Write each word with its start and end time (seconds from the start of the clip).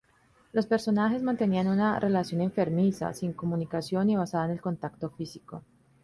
Los 0.51 0.65
personajes 0.65 1.21
mantenían 1.21 1.67
una 1.67 1.99
relación 1.99 2.41
enfermiza, 2.41 3.13
sin 3.13 3.33
comunicación 3.33 4.09
y 4.09 4.15
basada 4.15 4.45
en 4.45 4.51
el 4.53 4.59
contacto 4.61 5.11
físico. 5.11 5.61